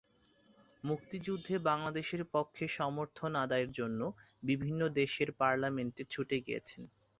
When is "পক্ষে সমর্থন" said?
2.33-3.31